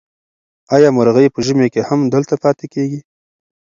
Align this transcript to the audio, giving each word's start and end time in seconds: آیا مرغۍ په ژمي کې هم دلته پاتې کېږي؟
آیا 0.75 0.89
مرغۍ 0.97 1.27
په 1.35 1.39
ژمي 1.45 1.67
کې 1.73 1.81
هم 1.89 1.99
دلته 2.13 2.35
پاتې 2.43 2.65
کېږي؟ 2.73 2.99